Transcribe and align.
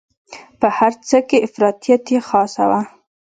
په 0.59 0.67
هر 0.77 0.93
څه 1.07 1.17
کې 1.27 1.37
افراطیت 1.47 2.03
یې 2.13 2.19
خاصه 2.29 2.63
وه. 2.69 2.81